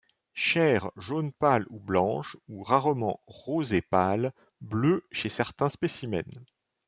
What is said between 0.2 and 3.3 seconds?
Chair jaune pâle ou blanche, ou rarement